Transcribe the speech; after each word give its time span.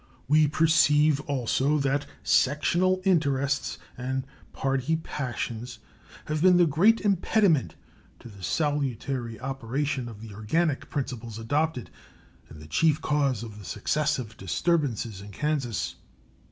We 0.27 0.47
perceive 0.47 1.19
also 1.29 1.77
that 1.77 2.07
sectional 2.23 3.03
interests 3.05 3.77
and 3.95 4.25
party 4.51 4.95
passions 4.95 5.77
have 6.25 6.41
been 6.41 6.57
the 6.57 6.65
great 6.65 7.01
impediment 7.01 7.75
to 8.19 8.27
the 8.27 8.41
salutary 8.41 9.39
operation 9.39 10.09
of 10.09 10.19
the 10.19 10.33
organic 10.33 10.89
principles 10.89 11.37
adopted 11.37 11.91
and 12.49 12.59
the 12.59 12.65
chief 12.65 12.99
cause 12.99 13.43
of 13.43 13.59
the 13.59 13.63
successive 13.65 14.35
disturbances 14.37 15.21
in 15.21 15.29
Kansas. 15.29 15.97